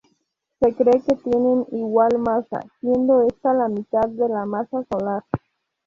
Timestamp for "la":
3.53-3.67, 4.29-4.47